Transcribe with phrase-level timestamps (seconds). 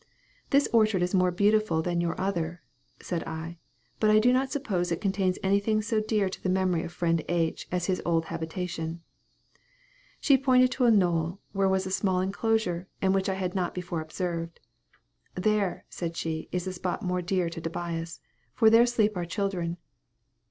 [0.49, 2.63] "This orchard is more beautiful than your other,"
[3.03, 3.59] said I;
[3.99, 7.23] "but I do not suppose it contains anything so dear to the memory of friend
[7.29, 7.67] H.
[7.71, 9.01] as his old habitation."
[10.19, 13.75] She pointed to a knoll, where was a small enclosure, and which I had not
[13.75, 14.59] before observed.
[15.35, 18.21] "There," said she, "is a spot more dear to Tobias;
[18.55, 19.77] for there sleep our children."